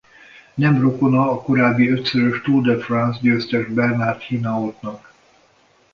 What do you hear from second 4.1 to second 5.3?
Hinault-nak.